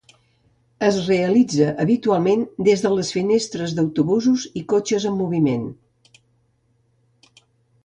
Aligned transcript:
Es 0.85 0.95
realitza 1.09 1.67
habitualment 1.83 2.45
des 2.69 2.81
de 2.87 2.91
les 2.95 3.13
finestres 3.17 3.77
d'autobusos 3.81 4.47
i 4.63 4.65
cotxes 4.75 5.07
en 5.13 5.17
moviment. 5.21 5.71